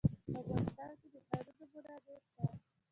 په 0.03 0.07
افغانستان 0.41 0.91
کې 0.99 1.07
د 1.13 1.15
ښارونه 1.27 1.63
منابع 1.73 2.15
شته. 2.25 2.43